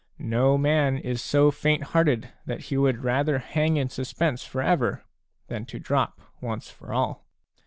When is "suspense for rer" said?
3.87-5.03